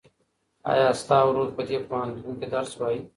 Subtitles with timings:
[0.71, 2.99] ایا ستا ورور په دې پوهنتون کې درس وایي؟